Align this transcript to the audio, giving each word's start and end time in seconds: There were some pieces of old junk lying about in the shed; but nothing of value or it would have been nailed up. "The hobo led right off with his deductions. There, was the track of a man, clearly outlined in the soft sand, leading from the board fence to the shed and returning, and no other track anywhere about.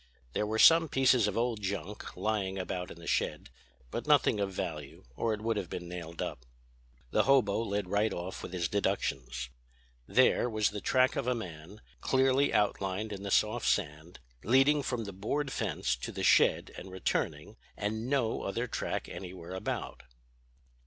There 0.33 0.47
were 0.47 0.57
some 0.57 0.89
pieces 0.89 1.27
of 1.27 1.37
old 1.37 1.61
junk 1.61 2.17
lying 2.17 2.57
about 2.57 2.89
in 2.89 2.97
the 2.97 3.05
shed; 3.05 3.51
but 3.91 4.07
nothing 4.07 4.39
of 4.39 4.51
value 4.51 5.03
or 5.15 5.31
it 5.31 5.41
would 5.41 5.57
have 5.57 5.69
been 5.69 5.87
nailed 5.87 6.23
up. 6.23 6.43
"The 7.11 7.25
hobo 7.25 7.61
led 7.61 7.87
right 7.87 8.11
off 8.11 8.41
with 8.41 8.51
his 8.51 8.67
deductions. 8.67 9.51
There, 10.07 10.49
was 10.49 10.71
the 10.71 10.81
track 10.81 11.15
of 11.15 11.27
a 11.27 11.35
man, 11.35 11.81
clearly 11.99 12.51
outlined 12.51 13.13
in 13.13 13.21
the 13.21 13.29
soft 13.29 13.67
sand, 13.67 14.19
leading 14.43 14.81
from 14.81 15.03
the 15.03 15.13
board 15.13 15.51
fence 15.51 15.95
to 15.97 16.11
the 16.11 16.23
shed 16.23 16.73
and 16.75 16.89
returning, 16.89 17.57
and 17.77 18.09
no 18.09 18.41
other 18.41 18.65
track 18.65 19.07
anywhere 19.07 19.53
about. 19.53 20.01